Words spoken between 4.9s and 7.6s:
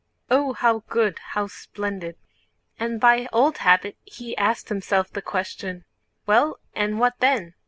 the question: "Well, and what then?